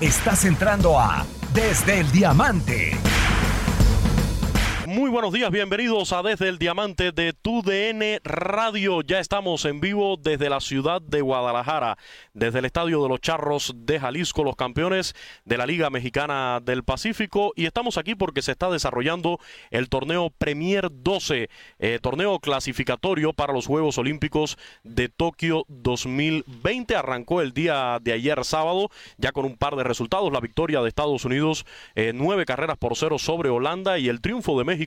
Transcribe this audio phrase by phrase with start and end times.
[0.00, 2.96] Estás entrando a Desde el Diamante.
[4.88, 9.02] Muy buenos días, bienvenidos a Desde el Diamante de TUDN Radio.
[9.02, 11.98] Ya estamos en vivo desde la ciudad de Guadalajara,
[12.32, 16.84] desde el Estadio de los Charros de Jalisco, los campeones de la Liga Mexicana del
[16.84, 17.52] Pacífico.
[17.54, 19.38] Y estamos aquí porque se está desarrollando
[19.70, 21.50] el torneo Premier 12,
[21.80, 26.96] eh, torneo clasificatorio para los Juegos Olímpicos de Tokio 2020.
[26.96, 28.88] Arrancó el día de ayer sábado,
[29.18, 30.32] ya con un par de resultados.
[30.32, 34.58] La victoria de Estados Unidos, eh, nueve carreras por cero sobre Holanda y el triunfo
[34.58, 34.77] de México.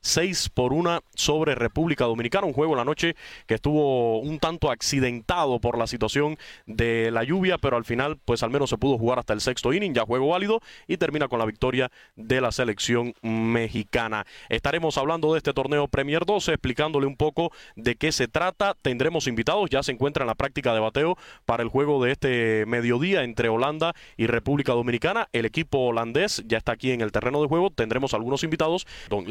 [0.00, 2.46] 6 por 1 sobre República Dominicana.
[2.46, 3.16] Un juego la noche
[3.46, 8.42] que estuvo un tanto accidentado por la situación de la lluvia, pero al final, pues
[8.42, 11.38] al menos se pudo jugar hasta el sexto inning, ya juego válido y termina con
[11.38, 14.26] la victoria de la selección mexicana.
[14.48, 18.74] Estaremos hablando de este torneo Premier 12, explicándole un poco de qué se trata.
[18.80, 22.66] Tendremos invitados, ya se encuentra en la práctica de bateo para el juego de este
[22.66, 25.28] mediodía entre Holanda y República Dominicana.
[25.32, 27.70] El equipo holandés ya está aquí en el terreno de juego.
[27.70, 28.86] Tendremos algunos invitados.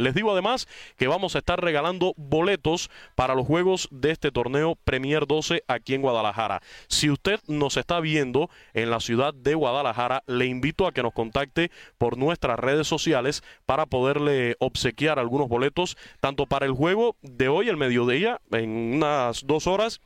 [0.08, 4.78] Les digo además que vamos a estar regalando boletos para los juegos de este torneo
[4.86, 6.62] Premier 12 aquí en Guadalajara.
[6.88, 11.12] Si usted nos está viendo en la ciudad de Guadalajara, le invito a que nos
[11.12, 17.50] contacte por nuestras redes sociales para poderle obsequiar algunos boletos, tanto para el juego de
[17.50, 20.00] hoy, el mediodía, en unas dos horas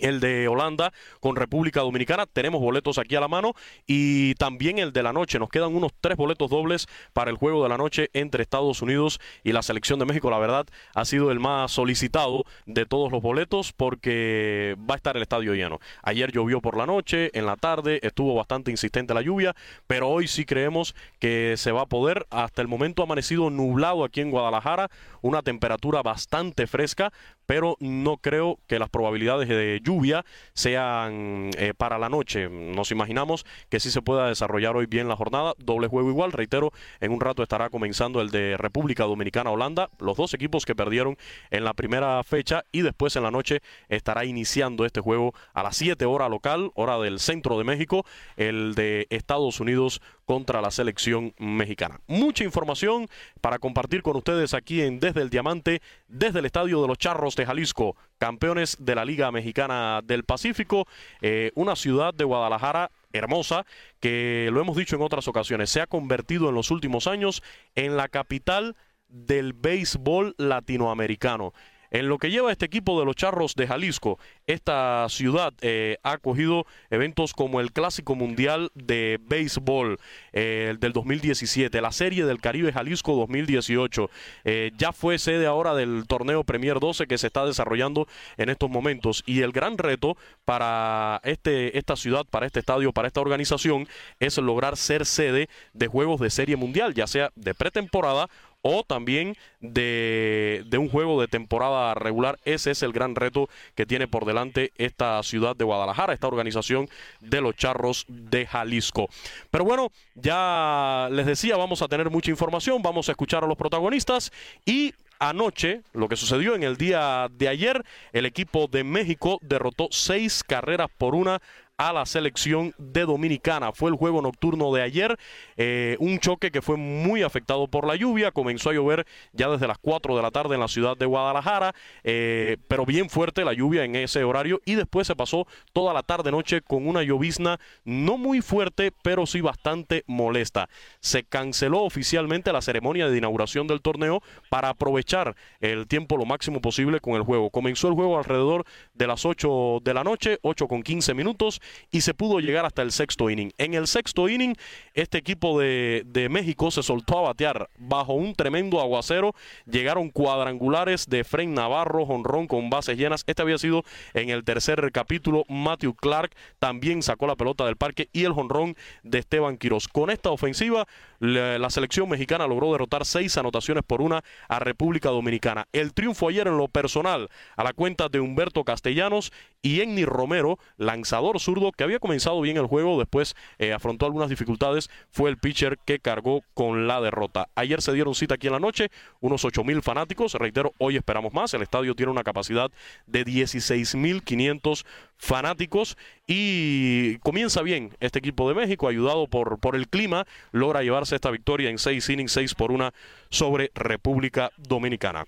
[0.00, 2.26] el de Holanda con República Dominicana.
[2.26, 3.54] Tenemos boletos aquí a la mano
[3.86, 5.38] y también el de la noche.
[5.38, 9.20] Nos quedan unos tres boletos dobles para el juego de la noche entre Estados Unidos
[9.44, 10.30] y la selección de México.
[10.30, 15.16] La verdad ha sido el más solicitado de todos los boletos porque va a estar
[15.16, 15.78] el estadio lleno.
[16.02, 19.54] Ayer llovió por la noche, en la tarde estuvo bastante insistente la lluvia,
[19.86, 22.26] pero hoy sí creemos que se va a poder.
[22.30, 24.90] Hasta el momento ha amanecido nublado aquí en Guadalajara,
[25.22, 27.12] una temperatura bastante fresca,
[27.46, 32.48] pero no creo que las probabilidades de lluvia sean eh, para la noche.
[32.48, 35.54] Nos imaginamos que sí se pueda desarrollar hoy bien la jornada.
[35.58, 40.34] Doble juego igual, reitero, en un rato estará comenzando el de República Dominicana-Holanda, los dos
[40.34, 41.16] equipos que perdieron
[41.50, 45.76] en la primera fecha y después en la noche estará iniciando este juego a las
[45.76, 48.04] 7 hora local, hora del centro de México,
[48.36, 52.00] el de Estados Unidos contra la selección mexicana.
[52.06, 53.08] Mucha información
[53.40, 57.36] para compartir con ustedes aquí en Desde el Diamante, desde el Estadio de los Charros
[57.36, 60.86] de Jalisco, campeones de la Liga Mexicana del Pacífico,
[61.22, 63.64] eh, una ciudad de Guadalajara hermosa
[64.00, 67.42] que lo hemos dicho en otras ocasiones, se ha convertido en los últimos años
[67.74, 68.76] en la capital
[69.08, 71.54] del béisbol latinoamericano.
[71.90, 76.12] En lo que lleva este equipo de los Charros de Jalisco, esta ciudad eh, ha
[76.12, 79.98] acogido eventos como el Clásico Mundial de Béisbol
[80.32, 84.10] eh, del 2017, la Serie del Caribe Jalisco 2018.
[84.44, 88.06] Eh, ya fue sede ahora del torneo Premier 12 que se está desarrollando
[88.36, 89.22] en estos momentos.
[89.26, 93.88] Y el gran reto para este, esta ciudad, para este estadio, para esta organización,
[94.20, 98.28] es lograr ser sede de juegos de Serie Mundial, ya sea de pretemporada
[98.68, 102.40] o también de, un juego de temporada regular.
[102.44, 106.88] Ese es el gran reto que tiene por delante esta ciudad de Guadalajara, esta organización
[107.20, 109.08] de los Charros de Jalisco.
[109.52, 113.56] Pero bueno, ya les decía, vamos a tener mucha información, vamos a escuchar a los
[113.56, 114.32] protagonistas
[114.64, 119.86] y anoche, lo que sucedió en el día de ayer, el equipo de México derrotó
[119.92, 121.40] seis carreras por una
[121.78, 123.72] a la selección de Dominicana.
[123.72, 125.18] Fue el juego nocturno de ayer,
[125.56, 129.66] eh, un choque que fue muy afectado por la lluvia, comenzó a llover ya desde
[129.66, 133.52] las 4 de la tarde en la ciudad de Guadalajara, eh, pero bien fuerte la
[133.52, 138.16] lluvia en ese horario y después se pasó toda la tarde-noche con una llovizna no
[138.16, 140.68] muy fuerte, pero sí bastante molesta.
[141.00, 146.60] Se canceló oficialmente la ceremonia de inauguración del torneo para aprovechar el tiempo lo máximo
[146.60, 147.50] posible con el juego.
[147.50, 148.64] Comenzó el juego alrededor
[148.94, 152.82] de las 8 de la noche, 8 con 15 minutos y se pudo llegar hasta
[152.82, 153.50] el sexto inning.
[153.58, 154.54] En el sexto inning,
[154.94, 159.34] este equipo de, México se soltó a batear bajo un tremendo aguacero.
[159.66, 163.22] Llegaron cuadrangulares de Fren Navarro, jonrón con bases llenas.
[163.26, 163.84] Este había sido
[164.14, 165.44] en el tercer capítulo.
[165.48, 169.88] Matthew Clark también sacó la pelota del parque y el jonrón de Esteban Quiroz.
[169.88, 170.86] Con esta ofensiva,
[171.18, 175.66] la, selección mexicana logró derrotar seis anotaciones por una a República Dominicana.
[175.72, 179.32] El triunfo ayer en lo personal a la cuenta de Humberto Castellanos
[179.62, 181.40] y Enni Romero, lanzador
[181.76, 185.98] que había comenzado bien el juego, después eh, afrontó algunas dificultades, fue el pitcher que
[185.98, 187.48] cargó con la derrota.
[187.54, 191.32] Ayer se dieron cita aquí en la noche, unos 8 mil fanáticos, reitero, hoy esperamos
[191.32, 192.70] más, el estadio tiene una capacidad
[193.06, 194.84] de 16 mil 500
[195.16, 201.14] fanáticos y comienza bien este equipo de México, ayudado por, por el clima, logra llevarse
[201.14, 202.92] esta victoria en 6 innings, 6 por 1
[203.30, 205.24] sobre República Dominicana.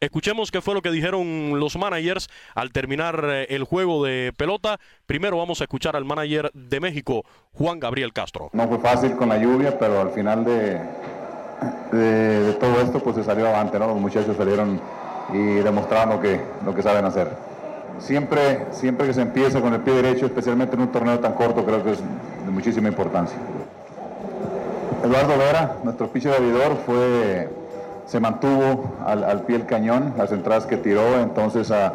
[0.00, 4.80] Escuchemos qué fue lo que dijeron los managers al terminar eh, el juego de pelota.
[5.04, 8.48] Primero vamos a escuchar al manager de México, Juan Gabriel Castro.
[8.54, 10.80] No fue fácil con la lluvia, pero al final de,
[12.58, 13.88] todo esto pues se salió avante, ¿no?
[13.88, 14.80] Los muchachos salieron
[15.34, 17.28] y demostraron lo que, lo que saben hacer.
[17.98, 21.62] Siempre, siempre que se empieza con el pie derecho, especialmente en un torneo tan corto,
[21.66, 23.36] creo que es de muchísima importancia.
[25.04, 27.59] Eduardo Vera, nuestro pitcher de fue
[28.10, 31.94] se mantuvo al, pie del cañón, las entradas que tiró, entonces ah,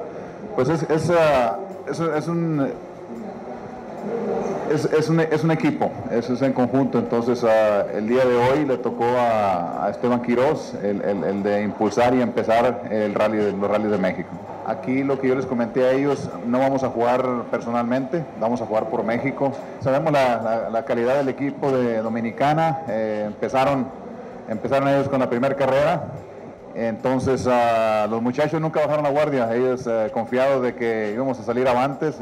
[0.55, 1.57] pues es, es, ah,
[1.89, 2.71] es, un
[4.71, 6.99] es, un, es, un, equipo, eso es en conjunto.
[6.99, 12.21] Entonces, ah, el día de hoy le tocó a, Esteban Quiroz el, de impulsar y
[12.21, 14.29] empezar el rally de, los rallies de México.
[14.65, 18.65] Aquí lo que yo les comenté a ellos, no vamos a jugar personalmente, vamos a
[18.65, 19.51] jugar por México.
[19.81, 24.04] Sabemos la, calidad del equipo de Dominicana, eh, empezaron
[24.47, 26.03] Empezaron ellos con la primera carrera,
[26.75, 31.43] entonces uh, los muchachos nunca bajaron la guardia, ellos uh, confiados de que íbamos a
[31.43, 32.15] salir avantes,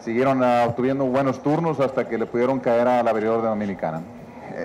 [0.00, 4.02] siguieron uh, obtuviendo buenos turnos hasta que le pudieron caer a la abridor de Dominicana.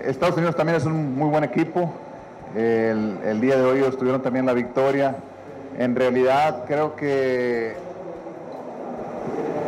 [0.06, 1.90] Estados Unidos también es un muy buen equipo,
[2.56, 5.16] el, el día de hoy ellos tuvieron también la victoria.
[5.78, 7.74] En realidad creo que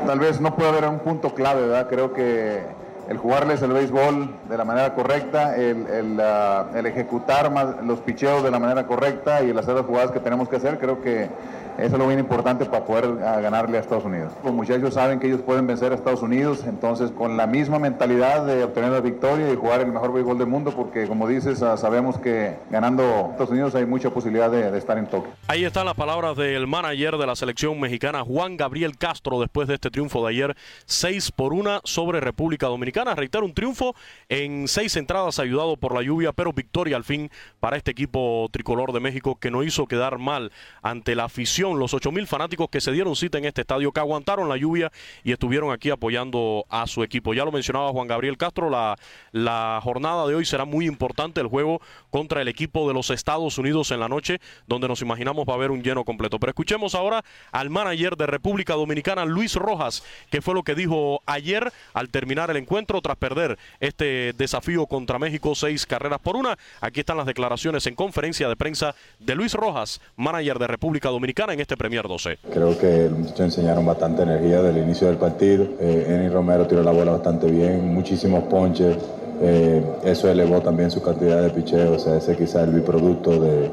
[0.05, 1.87] tal vez no puede haber un punto clave, ¿verdad?
[1.87, 2.82] Creo que
[3.13, 7.99] el jugarles el béisbol de la manera correcta, el, el, ah, el ejecutar más los
[7.99, 10.99] picheos de la manera correcta y el hacer las jugadas que tenemos que hacer, creo
[10.99, 11.29] que
[11.77, 14.31] eso es lo bien importante para poder ah, ganarle a Estados Unidos.
[14.43, 18.45] Los muchachos saben que ellos pueden vencer a Estados Unidos, entonces con la misma mentalidad
[18.45, 21.77] de obtener la victoria y jugar el mejor béisbol del mundo, porque como dices, ah,
[21.77, 25.31] sabemos que ganando Estados Unidos hay mucha posibilidad de, estar en Tokio.
[25.47, 29.75] Ahí están las palabras del manager de la selección mexicana, Juan Gabriel Castro, después de
[29.75, 30.55] este triunfo de ayer,
[30.85, 33.15] 6 por 1 sobre República Dominicana.
[33.15, 33.95] Reitero, un triunfo
[34.29, 38.91] en seis entradas ayudado por la lluvia, pero victoria al fin para este equipo tricolor
[38.91, 42.81] de México que no hizo quedar mal ante la afición los 8 mil fanáticos que
[42.81, 44.91] se dieron cita en este estadio, que aguantaron la lluvia
[45.23, 47.33] y estuvieron aquí apoyando a su equipo.
[47.33, 48.97] Ya lo mencionaba Juan Gabriel Castro, la,
[49.31, 53.57] la jornada de hoy será muy importante, el juego contra el equipo de los Estados
[53.57, 56.39] Unidos en la noche, donde nos imaginamos va a haber un lleno completo.
[56.39, 61.21] Pero escuchemos ahora al manager de República Dominicana, Luis Rojas, que fue lo que dijo
[61.25, 66.57] ayer al terminar el encuentro tras perder este desafío contra México, seis carreras por una.
[66.81, 71.52] Aquí están las declaraciones en conferencia de prensa de Luis Rojas, manager de República Dominicana
[71.53, 72.37] en este Premier 12.
[72.51, 75.65] Creo que los enseñaron bastante energía desde el inicio del partido.
[75.79, 78.97] Eh, Eni Romero tiró la bola bastante bien, muchísimos ponches.
[79.41, 83.71] Eh, eso elevó también su cantidad de picheo, o sea, ese quizá el biproducto de,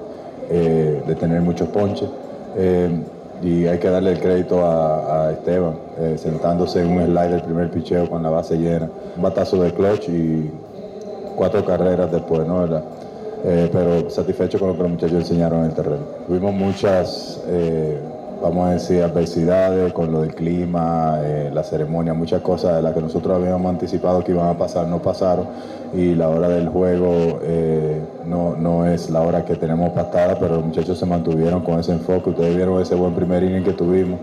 [0.50, 2.08] eh, de tener muchos ponches.
[3.42, 5.74] y hay que darle el crédito a, Esteban,
[6.16, 8.90] sentándose en un slide del primer picheo con la base llena.
[9.16, 10.50] Un batazo de clutch y
[11.36, 12.66] cuatro carreras después, ¿no?
[13.42, 16.02] Pero satisfecho con lo que los muchachos enseñaron en el terreno.
[16.26, 17.40] Tuvimos muchas
[18.40, 22.94] vamos a decir, adversidades con lo del clima, eh, la ceremonia, muchas cosas de las
[22.94, 25.46] que nosotros habíamos anticipado que iban a pasar, no pasaron
[25.92, 30.56] y la hora del juego eh, no, no, es la hora que tenemos pactada, pero
[30.56, 32.30] los muchachos se mantuvieron con ese enfoque.
[32.30, 34.20] Ustedes vieron ese buen primer inning que tuvimos,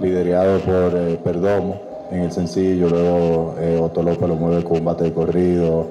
[0.00, 5.04] liderado por eh, Perdomo en el sencillo, luego Otto López lo mueve con un bate
[5.04, 5.86] de corrido,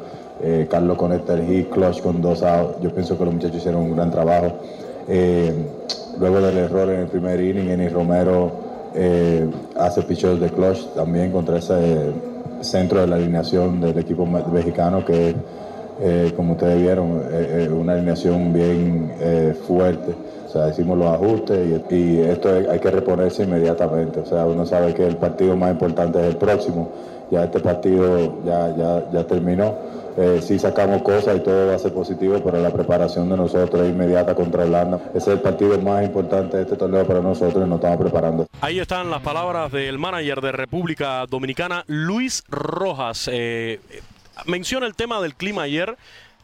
[0.69, 2.81] Carlos conecta el hit, clutch con dos outs.
[2.81, 4.53] Yo pienso que los muchachos hicieron un gran trabajo
[6.19, 8.51] luego del error en el primer inning, Eni Romero
[8.93, 12.11] eh, hace pichos de clutch también contra ese
[12.61, 15.35] centro de la alineación del equipo mexicano que
[16.01, 19.11] eh, como ustedes vieron, eh, una alineación bien
[19.67, 20.13] fuerte.
[20.47, 24.21] O sea, hicimos los ajustes y, esto hay que reponerse inmediatamente.
[24.21, 26.89] O sea, uno sabe que el partido más importante es el próximo.
[27.29, 29.75] Ya este partido ya, ya terminó
[30.17, 33.81] eh, sí sacamos cosas y todo va a ser positivo, pero la preparación de nosotros
[33.83, 34.99] es inmediata contra Irlanda.
[35.09, 38.47] Ese es el partido más importante de este torneo para nosotros y nos estamos preparando.
[38.61, 43.29] Ahí están las palabras del manager de República Dominicana, Luis Rojas.
[43.31, 43.79] Eh,
[44.45, 45.97] menciona el tema del clima ayer.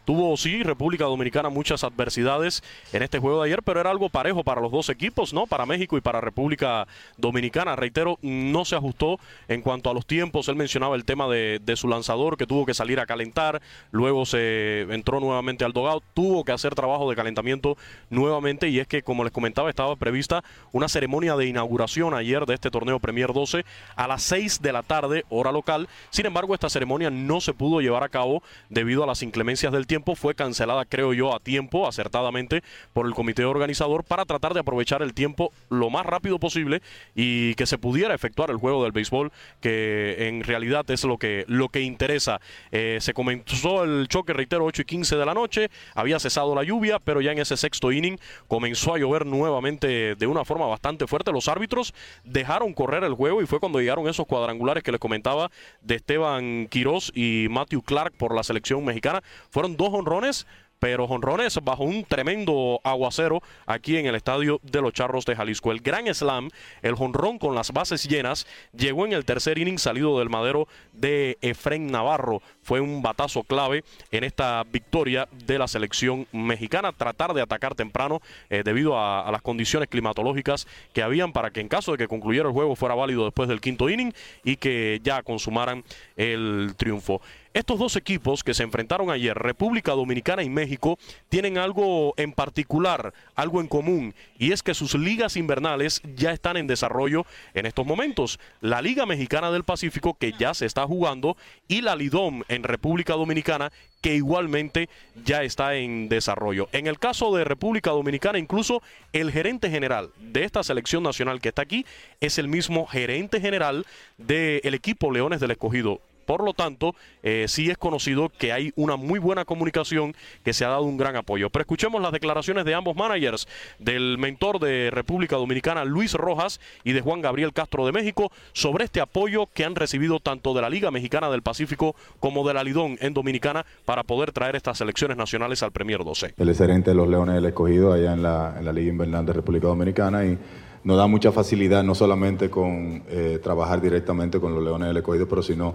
[0.06, 4.44] Tuvo, sí, República Dominicana muchas adversidades en este juego de ayer, pero era algo parejo
[4.44, 5.48] para los dos equipos, ¿no?
[5.48, 7.76] Para México y para República Dominicana.
[7.76, 10.48] Reitero, no se ajustó en cuanto a los tiempos.
[10.48, 14.82] Él mencionaba el tema de, su lanzador que tuvo que salir a calentar, luego se
[14.82, 17.76] entró nuevamente al dogout, tuvo que hacer trabajo de calentamiento
[18.10, 22.54] nuevamente y es que, como les comentaba, estaba prevista una ceremonia de inauguración ayer de
[22.54, 25.90] este torneo Premier 12 a las 6 de la tarde, hora local.
[26.12, 29.88] Sin embargo, esta ceremonia no se pudo llevar a cabo debido a las inclemencias del
[29.88, 34.60] tiempo fue cancelada, creo yo, a tiempo, acertadamente, por el comité organizador para tratar de
[34.60, 36.82] aprovechar el tiempo lo más rápido posible
[37.16, 41.46] y que se pudiera efectuar el juego del béisbol, que en realidad es lo que,
[41.48, 42.40] lo que interesa.
[42.72, 46.64] Eh, se comenzó el choque, reitero, 8 y 15 de la noche, había cesado la
[46.64, 51.08] lluvia, pero ya en ese sexto inning comenzó a llover nuevamente de una forma bastante
[51.08, 51.32] fuerte.
[51.32, 55.52] Los árbitros dejaron correr el juego y fue cuando llegaron esos cuadrangulares que les comentaba
[55.82, 59.22] de Esteban Quirós y Matthew Clark por la selección mexicana.
[59.50, 60.46] Fueron dos dos honrones
[60.80, 65.72] pero jonrones bajo un tremendo aguacero aquí en el estadio de los Charros de Jalisco.
[65.72, 66.50] El gran slam,
[66.82, 71.38] el jonrón con las bases llenas, llegó en el tercer inning salido del madero de
[71.42, 72.42] Efren Navarro.
[72.62, 76.92] Fue un batazo clave en esta victoria de la selección mexicana.
[76.92, 81.62] Tratar de atacar temprano eh, debido a, a, las condiciones climatológicas que habían para que
[81.62, 84.14] en caso de que concluyera el juego fuera válido después del quinto inning
[84.44, 85.84] y que ya consumaran
[86.16, 87.22] el triunfo.
[87.56, 93.14] Estos dos equipos que se enfrentaron ayer, República Dominicana y México, tienen algo en particular,
[93.34, 97.86] algo en común, y es que sus ligas invernales ya están en desarrollo en estos
[97.86, 98.42] momentos.
[98.60, 101.38] La Liga Mexicana del Pacífico, que ya se está jugando,
[101.70, 103.72] y la Lidom en República Dominicana,
[104.02, 104.90] que igualmente
[105.24, 106.68] ya está en desarrollo.
[106.74, 108.84] En el caso de República Dominicana, incluso
[109.14, 111.86] el gerente general de esta selección nacional que está aquí
[112.20, 113.86] es el mismo gerente general
[114.18, 116.02] del equipo Leones del Escogido.
[116.26, 120.66] Por lo tanto, eh, sí es conocido que hay una muy buena comunicación, que se
[120.66, 121.50] ha dado un gran apoyo.
[121.50, 123.48] Pero escuchemos las declaraciones de ambos managers,
[123.80, 128.86] del mentor de República Dominicana, Luis Rojas, y de Juan Gabriel Castro de México, sobre
[128.86, 132.64] este apoyo que han recibido tanto de la Liga Mexicana del Pacífico como de la
[132.64, 136.36] Lidón en Dominicana para poder traer estas selecciones nacionales al Premier 12.
[136.38, 140.26] El excelente de los Leones del Escogido allá en la, Liga Invernal de República Dominicana
[140.26, 140.38] y
[140.84, 145.28] nos da mucha facilidad no solamente con eh, trabajar directamente con los Leones del Escogido,
[145.28, 145.74] pero sino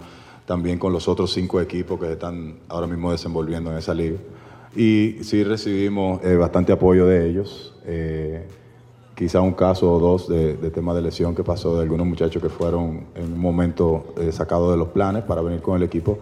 [0.50, 4.19] también con los otros cinco equipos que están ahora mismo desenvolviendo en esa liga.
[4.75, 7.73] Y sí recibimos eh, bastante apoyo de ellos.
[7.87, 8.49] Eh,
[9.14, 12.42] quizá un caso o dos de, de, tema de lesión que pasó de algunos muchachos
[12.42, 16.19] que fueron en un momento sacados de los planes para venir con el equipo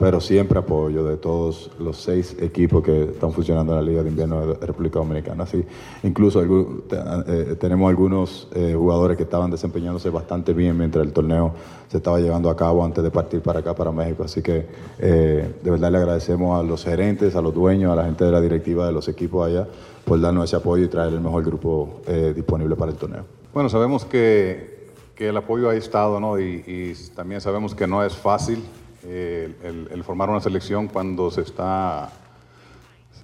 [0.00, 4.08] pero siempre apoyo de todos los seis equipos que están funcionando en la Liga de
[4.08, 5.44] Invierno de República Dominicana.
[5.44, 5.62] Así,
[6.02, 11.52] incluso eh, tenemos algunos eh, jugadores que estaban desempeñándose bastante bien mientras el torneo
[11.88, 14.24] se estaba llevando a cabo antes de partir para acá, para México.
[14.24, 14.66] Así que
[14.98, 18.32] eh, de verdad le agradecemos a los gerentes, a los dueños, a la gente de
[18.32, 19.68] la directiva de los equipos allá
[20.06, 22.00] por darnos ese apoyo y traer el mejor grupo
[22.34, 23.24] disponible para el torneo.
[23.52, 26.40] Bueno, sabemos que, que el apoyo ha estado, ¿no?
[26.40, 28.64] Y, y también sabemos que no es fácil
[29.04, 32.10] el, formar una selección cuando se está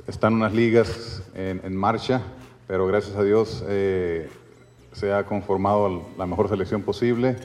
[0.06, 2.22] están unas ligas en, marcha,
[2.66, 4.28] pero gracias a Dios eh,
[4.92, 7.36] se ha conformado la mejor selección posible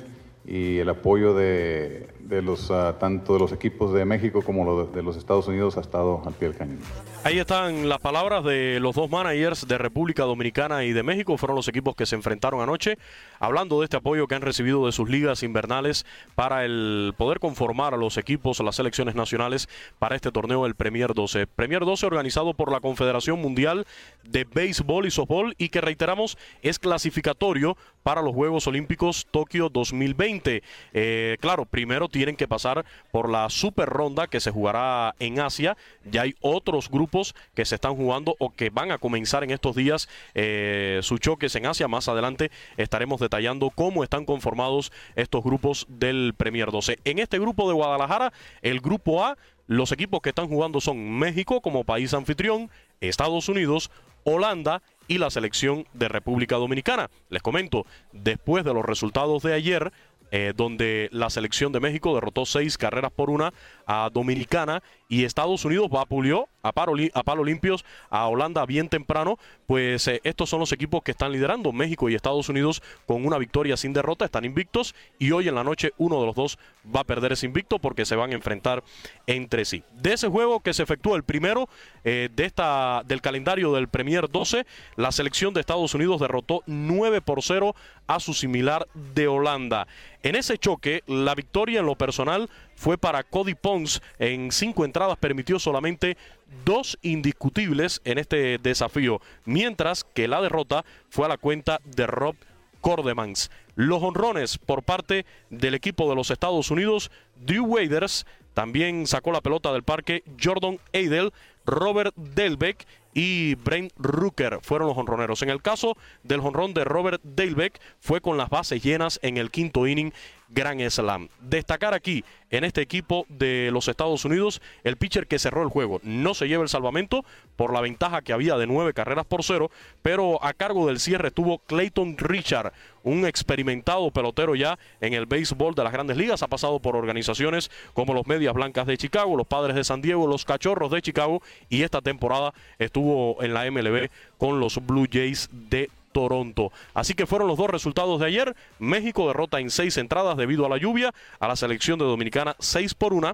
[0.45, 5.03] y el apoyo de, de los, ah, tanto de los equipos de México como de
[5.03, 6.79] los Estados Unidos ha estado al pie del cañón.
[7.25, 11.37] Ahí están las palabras de los dos managers de República Dominicana y de México.
[11.37, 12.97] Fueron los equipos que se enfrentaron anoche,
[13.37, 17.93] hablando de este apoyo que han recibido de sus ligas invernales para el poder conformar
[17.93, 19.67] a los equipos, a las selecciones nacionales
[19.99, 21.47] para este torneo, el Premier 12.
[21.47, 23.85] Premier 12 organizado por la Confederación Mundial
[24.23, 30.63] de Béisbol y Softball y que reiteramos es clasificatorio para los Juegos Olímpicos Tokio 2020.
[30.93, 35.75] Eh, claro, primero tienen que pasar por la super ronda que se jugará en Asia.
[36.05, 39.75] Ya hay otros grupos que se están jugando o que van a comenzar en estos
[39.75, 41.87] días eh, sus choques en Asia.
[41.87, 46.99] Más adelante estaremos detallando cómo están conformados estos grupos del Premier 12.
[47.05, 49.35] En este grupo de Guadalajara, el grupo A,
[49.65, 53.89] los equipos que están jugando son México como país anfitrión, Estados Unidos,
[54.25, 57.09] Holanda y la selección de República Dominicana.
[57.29, 59.91] Les comento, después de los resultados de ayer,
[60.31, 63.53] eh, donde la selección de México derrotó seis carreras por una
[63.85, 64.81] a Dominicana
[65.11, 69.37] y Estados Unidos vapuleó a, palo, a palo limpios a Holanda bien temprano,
[69.67, 71.73] pues eh, estos son los equipos que están liderando.
[71.73, 75.65] México y Estados Unidos con una victoria sin derrota están invictos y hoy en la
[75.65, 76.59] noche uno de los dos
[76.95, 78.85] va a perder ese invicto porque se van a enfrentar
[79.27, 79.83] entre sí.
[79.97, 81.67] De ese juego que se efectuó el primero
[82.05, 84.65] eh, de esta, del calendario del Premier 12,
[84.95, 87.75] la selección de Estados Unidos derrotó 9 por 0
[88.07, 89.87] a su similar de Holanda.
[90.23, 92.49] En ese choque, la victoria en lo personal
[92.81, 94.01] fue para Cody Pons.
[94.17, 96.17] En cinco entradas permitió solamente
[96.65, 102.35] dos indiscutibles en este desafío, mientras que la derrota fue a la cuenta de Rob
[102.81, 103.51] Cordemans.
[103.75, 109.41] Los honrones por parte del equipo de los Estados Unidos, Drew Waders también sacó la
[109.41, 111.31] pelota del parque, Jordan Eidel,
[111.67, 115.41] Robert Delbeck y Brent Rooker fueron los honroneros.
[115.41, 119.51] En el caso del honrón de Robert Delbeck fue con las bases llenas en el
[119.51, 120.13] quinto inning
[120.53, 121.29] Gran Slam.
[121.41, 125.99] Destacar aquí en este equipo de los Estados Unidos el pitcher que cerró el juego.
[126.03, 127.23] No se lleva el salvamento
[127.55, 131.29] por la ventaja que había de nueve carreras por cero, pero a cargo del cierre
[131.29, 136.43] estuvo Clayton Richard, un experimentado pelotero ya en el béisbol de las grandes ligas.
[136.43, 140.27] Ha pasado por organizaciones como los Medias Blancas de Chicago, los Padres de San Diego,
[140.27, 145.49] los Cachorros de Chicago y esta temporada estuvo en la MLB con los Blue Jays
[145.51, 146.71] de Toronto.
[146.93, 148.55] Así que fueron los dos resultados de ayer.
[148.79, 152.93] México derrota en seis entradas debido a la lluvia a la selección de Dominicana 6
[152.93, 153.33] por 1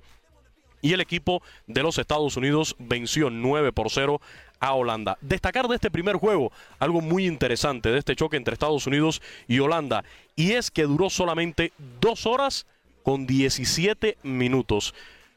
[0.81, 4.21] y el equipo de los Estados Unidos venció 9 por 0
[4.59, 5.17] a Holanda.
[5.21, 9.59] Destacar de este primer juego algo muy interesante de este choque entre Estados Unidos y
[9.59, 10.03] Holanda
[10.35, 12.65] y es que duró solamente dos horas
[13.03, 14.93] con 17 minutos.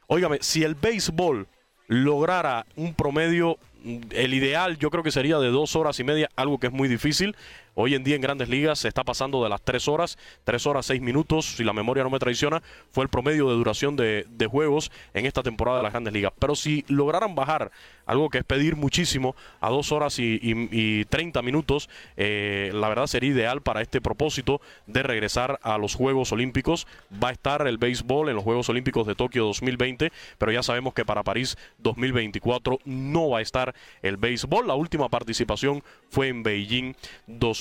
[0.07, 1.47] Óigame, si el béisbol
[1.87, 6.59] lograra un promedio el ideal yo creo que sería de dos horas y media, algo
[6.59, 7.37] que es muy difícil.
[7.75, 10.87] Hoy en día en grandes ligas se está pasando de las tres horas, tres horas
[10.87, 14.91] seis minutos, si la memoria no me traiciona, fue el promedio de duración de, juegos
[15.15, 16.33] en esta temporada de las grandes ligas.
[16.39, 17.71] Pero si lograran bajar
[18.05, 23.31] algo que es pedir muchísimo a dos horas y, treinta minutos, eh, la verdad sería
[23.31, 26.89] ideal para este propósito de regresar a los Juegos Olímpicos.
[27.23, 30.95] Va a estar el béisbol en los Juegos Olímpicos de Tokio 2020, pero ya sabemos
[30.95, 34.67] que para París 2024 no va a estar el béisbol.
[34.67, 36.97] La última participación fue en Beijing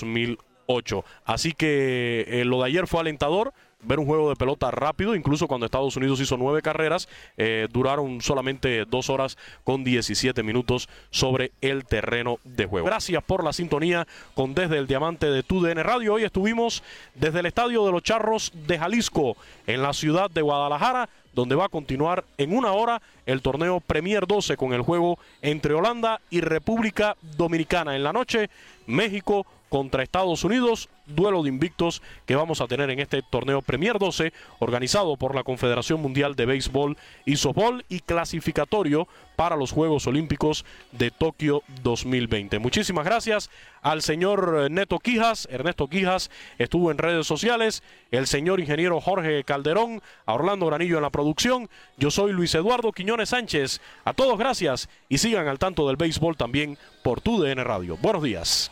[0.02, 1.06] 2008.
[1.26, 5.48] Así que eh, lo de ayer fue alentador ver un juego de pelota rápido, incluso
[5.48, 7.08] cuando Estados Unidos hizo nueve carreras,
[7.38, 12.88] eh, duraron solamente dos horas con 17 minutos sobre el terreno de juego.
[12.88, 16.16] Gracias por la sintonía con Desde el Diamante de TUDN Radio.
[16.16, 16.84] Hoy estuvimos
[17.16, 21.66] desde el Estadio de los Charros de Jalisco, en la ciudad de Guadalajara, donde va
[21.66, 26.42] a continuar en una hora el torneo Premier 12 con el juego entre Holanda y
[26.42, 27.96] República Dominicana.
[27.96, 28.50] En la noche,
[28.88, 34.00] México contra Estados Unidos, duelo de invictos que vamos a tener en este torneo Premier
[34.00, 40.06] 12, organizado por la Confederación Mundial de Béisbol y Softball y clasificatorio para los Juegos
[40.06, 42.60] Olímpicos de Tokio 2020.
[42.60, 43.50] Muchísimas gracias
[43.82, 50.02] al señor Neto Quijas, Ernesto Quijas estuvo en redes sociales, el señor ingeniero Jorge Calderón,
[50.26, 54.90] a Orlando Granillo en la producción, yo soy Luis Eduardo Quiñones Sánchez, a todos gracias
[55.08, 57.98] y sigan al tanto del béisbol también por tu DN Radio.
[58.02, 58.72] Buenos días.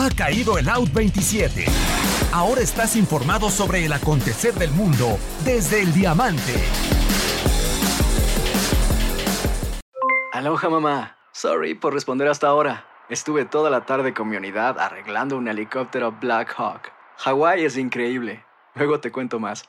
[0.00, 1.66] Ha caído el Out 27.
[2.32, 6.54] Ahora estás informado sobre el acontecer del mundo desde el diamante.
[10.32, 11.16] Aloha mamá.
[11.32, 12.86] Sorry por responder hasta ahora.
[13.10, 16.90] Estuve toda la tarde con mi unidad arreglando un helicóptero Black Hawk.
[17.18, 18.42] Hawái es increíble.
[18.74, 19.64] Luego te cuento más.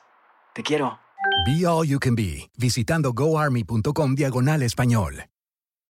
[0.54, 0.98] Te quiero.
[1.44, 5.26] Be All You Can Be, visitando goarmy.com diagonal español.